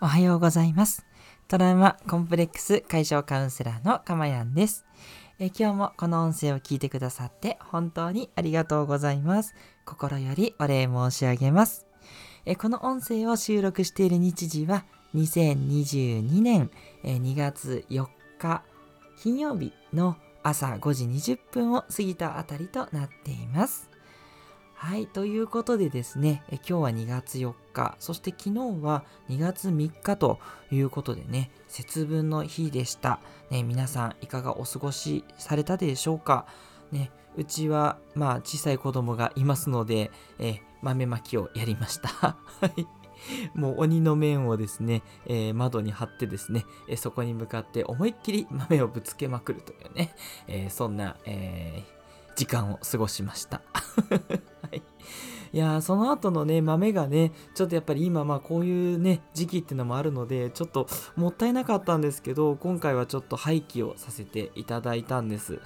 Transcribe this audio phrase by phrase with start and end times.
[0.00, 1.04] おはようございます。
[1.48, 4.84] トラウマコンプレックス解消カウンセラーのかまやんです
[5.40, 5.46] え。
[5.46, 9.56] 今日もこの音声を聞いてくださって本当にありがとうございます。
[9.84, 11.88] 心よりお礼申し上げます。
[12.46, 14.84] えこの音声を収録している日時は
[15.16, 16.70] 2022年
[17.02, 18.06] 2月4
[18.38, 18.62] 日
[19.20, 23.90] 金曜日の朝5時20分を過ぎたあたりとなっています。
[24.80, 30.38] はい、ということでですね、今日は2月4日、そして昨日は2月3日と
[30.70, 33.18] いうことでね、節分の日でした。
[33.50, 36.46] ね、皆さんいかがお過ごしされたでしょうか？
[36.92, 42.08] ね、うちは、まあ、小さい子供がいますので、え豆まきをやりました。
[42.38, 42.38] は
[42.76, 42.86] い。
[43.58, 50.14] もう鬼の面をですね、えー、窓に貼ってですね、えそこに向かって思いっきり豆をぶつけまくるというね、
[50.46, 51.97] えー、そんな、えー
[52.38, 53.62] 時間を過ごしました。
[54.62, 54.80] はい。
[55.52, 65.60] いやその後のね、豆がね、ちょっとやっぱり今、まあこういうね、時期っていうのもあるので、ちょっともったいなかったんですけど、今回はちょっと廃棄をさせていただいたんです。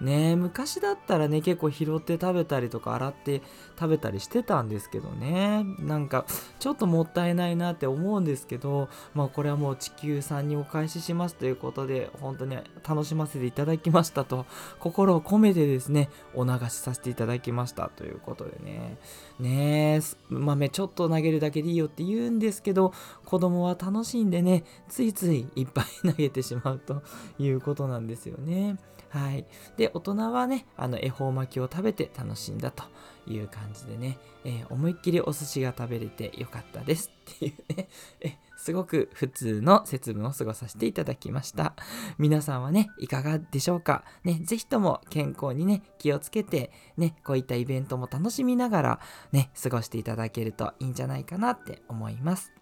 [0.00, 3.42] ね昔だったらね、結構拾って食べたりとか洗って
[3.78, 6.24] 食べたりしてたんですけどね、なんか
[6.58, 12.56] ちょっともったいないなって思うんですけど、まあこれはもう地球さんにお返ししますということで、本当に
[12.88, 14.46] 楽しませていただきましたと、
[14.78, 18.98] 心を込めてですね、お流しさせていただきましたということでね、
[19.40, 22.92] ね豆ちょっと投げるだけでいいよって言うんですけど、
[23.24, 27.02] 子供は楽しんでね、ついついいっぱい投げてしまうと
[27.38, 28.76] いうことなんですよね。
[29.14, 29.46] はい。
[29.76, 32.84] で、で大人はね、あの恵方巻きを食べて楽しんだと
[33.26, 37.88] いう感じでね、えー、思いっきりお寿司が食べれてよかったですっていうね、
[38.20, 41.74] えすごく普通の節分を過ごさせていただきました。
[42.16, 44.04] 皆さんはね、いかがでしょうか？
[44.24, 49.00] ね、ぜひとも健康にね、気をつけて、ね、こういったイベントも楽しみながら、
[49.32, 52.52] ね、過ごしていただけるといいんじゃないかなって思います。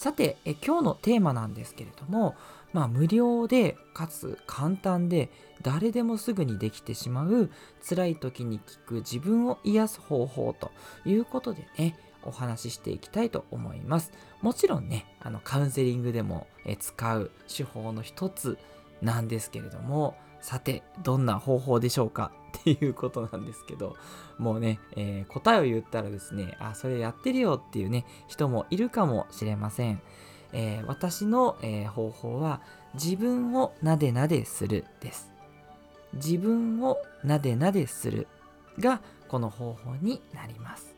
[0.00, 2.34] さてえ、今日のテーマなんですけれども、
[2.72, 7.50] まあ、無料でかつ簡単で誰でもすぐにできてしまう
[7.86, 10.70] 辛い時に聞く自分を癒す方法と
[11.04, 14.10] いうことでねお話ししていきたいと思います。
[14.40, 16.46] もちろんねあのカウンセリングでも
[16.78, 18.56] 使う手法の一つ
[19.02, 22.32] なんですけれどもさてどんな方法でしょうか？
[22.58, 23.96] っていうことなんですけど
[24.38, 30.00] もうね、えー、答えを言ったらですねあそれやってるよっていうね人もいるかもしれません
[30.52, 32.60] えー、私の、えー、方法は
[32.94, 35.30] 自分をなでなでするです。
[36.14, 38.26] 自分をなでなでする
[38.78, 40.96] がこの方法になります。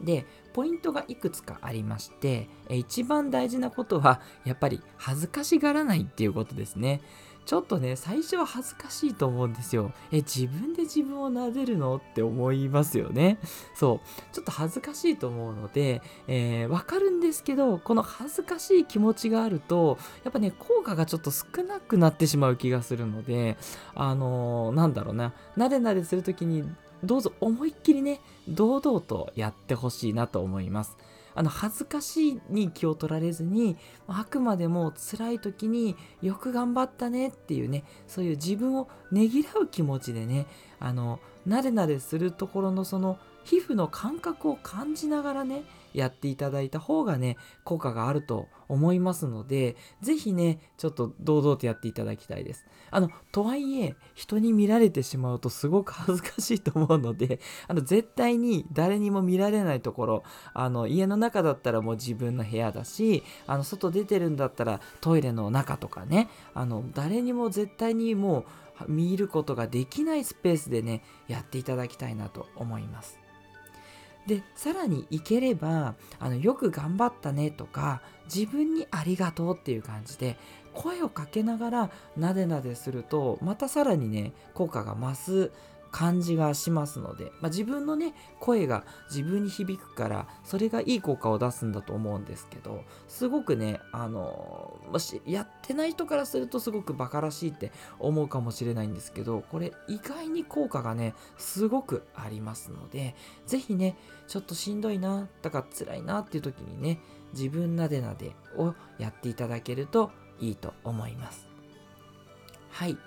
[0.00, 7.00] で、ポイントがいくつかありまして、一番大事なことはやっぱり恥ずかしがらないっていうことですね。
[7.46, 9.92] ちょっとね、最初は恥ずかしいと思うんですよ。
[10.10, 11.96] え、自分で自分を撫でるの？
[11.96, 13.38] って思いますよね。
[13.74, 14.34] そう。
[14.34, 23.56] ちょっと恥ずかしいと思うので、えー、わかるんですけど、この恥ずかしい気持ちがあると、やっぱね、効果がちょっと少なくなってしまう気がするので、
[23.94, 26.64] あのー、なんだろうな、なでなでするときに、
[27.04, 30.96] どうぞ思いっきりね、堂々とやってほしいなと思います。
[31.36, 33.76] あの恥ずかしいに気を取られずに
[34.08, 40.46] あくまでも辛い時によく頑張ったねっていうねそういう自分をねぎらう気持ちでね
[40.80, 45.62] あのなでなでするところのその皮膚の感覚を感じながらね
[45.94, 52.66] やっていただいた方がね効果があると思いますので是非ねちょっと堂々とやっていただきたいです。
[52.90, 68.44] あのとはいえ人に見られてしまうとすごく恥ずかしいと思うので あの絶対に誰にも見られないところあの家の中だったらもう自分の部屋だしあの外出てるんだったらトイレの中とかねあの誰にも絶対にもう
[68.88, 73.18] 見ることができないスペースでねやっていただきたいなと思います。
[74.26, 80.36] でさらにいければあのよく頑張ったねとか自分にありがとうっていう感じで
[80.74, 85.52] 声をかけながらなでなでするとまたさらにね効果が増す
[85.96, 103.14] 感じがしますので、まあ、自分のね声が自分に響くからそれがいい効果を出すんだと思うんですけどすごくねあのもしやってない人からするとすごくバカらしいって思うかもしれないんですけどこれ意外に効果がねすごくありますので
[103.46, 103.96] 是非ね
[104.28, 107.00] ちょっとしんどいなだから辛いなっていう時にね
[107.32, 110.10] 自分なでなでをやっていただけると
[110.40, 111.48] いいと思います
[112.68, 112.98] はい。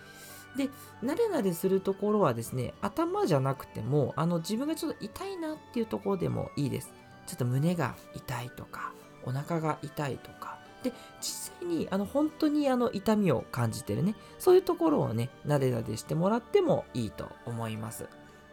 [0.56, 0.70] で、
[1.02, 6.92] なれなれするところはですね、頭じゃなくても、あの自分がちょっと痛いなっていうところでもいいです。
[7.28, 8.92] ちょっと胸が痛いとか、
[9.24, 10.60] お腹が痛いとか。
[10.84, 10.92] で、
[11.22, 18.08] 実際にあの本当にあの痛みを感じてるね、そういうところをね、なでなでしてもらってもいいと思います。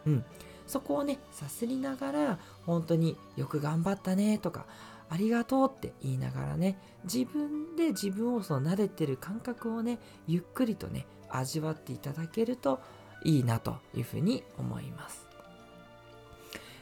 [0.07, 0.25] うん。
[0.67, 4.67] そこをね、さすりながら、本当によく頑張ったねとか、
[5.09, 12.81] ありがとうって言いながらね自分で自分をその撫でてる感覚をねゆっくりとね味わっていただけると
[13.25, 15.27] いいなというふうに思います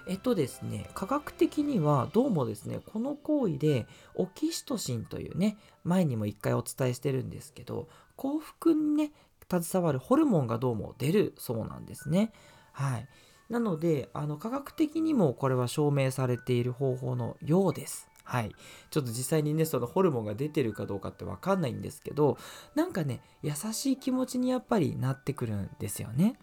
[0.07, 9.13] えっとですね、科学的にはどうもですね、この行為でオキシトシンというね、前にも一回お伝えしてるんですけど、幸福にね、
[9.51, 12.33] 携わるホルモンがどうも出るそうなんですね。
[12.73, 13.09] はい。
[13.49, 18.09] なので、あの科学的にもこれは証明されている方法のようです。
[18.25, 18.55] はい。
[18.91, 22.39] ちょっと実際にね、そのホルモンが出てるかどうかってわかんないんですけど、
[22.75, 26.35] なんかね、優しい気持ちにやっぱりなってくるんですよね。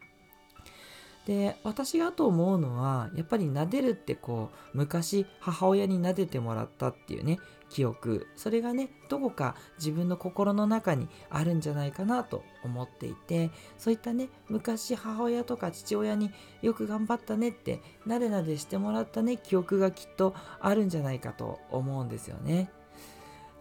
[1.26, 7.38] で私がと思うのはやっぱり撫でるってこう昔母親に撫でてもらったっていうね
[7.70, 16.32] 記憶それがねどこか自分の心の中にあるんじゃないかなと思っていてそういったね昔母親とか父親に
[16.62, 22.70] よく頑張ったねってなでなでしてもらったね記憶がきっとあるんじゃないかと思うんですよね。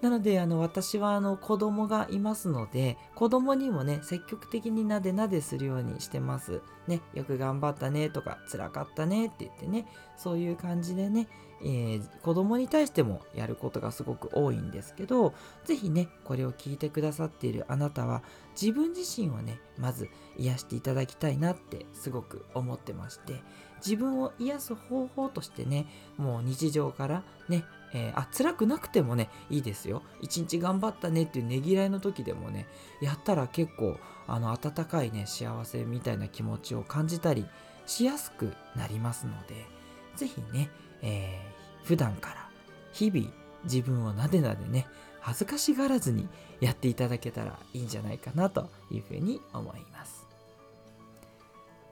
[0.01, 6.63] なのであの私はあの子供がいますので子供にもね積極的になでなでするようにしてます。
[6.87, 9.87] ね、よく頑張ったねとか辛かったねって言ってね
[10.17, 11.29] そういう感じでね、
[11.63, 15.33] えー、子供に対してもやることがすごく多いんですけど
[15.65, 18.25] 是非ねこれを聞いてくださっているあなたは
[18.61, 23.41] 自分自身をねまず癒していただきたいなってすごく思ってまして
[23.77, 25.87] 自分を癒す方法としてね
[26.17, 32.67] もう日常からねえー、あ辛くなくてもねいいですよ一日頑張ったねっていうねぎらいの時でもね
[33.01, 37.47] やったら結構あの温かいね幸せみたいな気持ちを感じたり
[37.87, 39.67] しやすくなりますので
[40.17, 40.71] 是非ね、
[41.03, 42.49] えー、普段から
[42.93, 43.27] 日々
[43.65, 44.87] 自分をなでなでね
[45.21, 46.29] 恥ずかしがらずに
[46.61, 50.27] やっていただけたらいいんじゃないかなというふうに思います。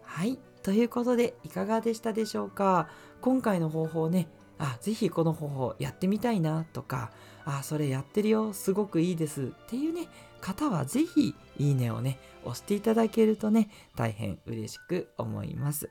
[0.03, 0.39] はい。
[0.63, 2.89] ということで、いかがでしたでしょうか？
[3.21, 7.11] 今回の方法ね、あ、ぜひこの方法やってみたいなとか、
[7.45, 10.09] あ、それやってるよ、すごくいいですっていうね、
[10.41, 15.91] 方はぜひいいねをね、押していただけるとね、大変嬉しく思います。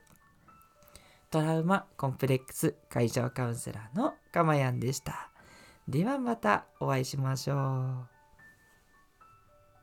[1.29, 5.29] トラウマコンプレックス解消カウンセラーのかまやんでした。
[5.87, 8.16] ではまたお会いしましょう。